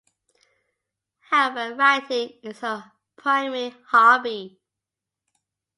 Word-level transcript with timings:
However 1.29 1.75
writing 1.75 2.39
is 2.41 2.61
her 2.61 2.91
primary 3.17 3.75
hobby. 3.85 4.59